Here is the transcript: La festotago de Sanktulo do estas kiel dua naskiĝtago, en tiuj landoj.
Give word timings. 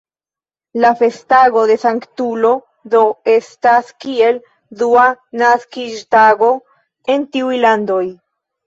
La 0.85 0.89
festotago 1.01 1.65
de 1.71 1.75
Sanktulo 1.83 2.55
do 2.95 3.03
estas 3.35 3.93
kiel 4.07 4.43
dua 4.83 5.07
naskiĝtago, 5.45 6.53
en 7.17 7.33
tiuj 7.37 7.59
landoj. 7.69 8.05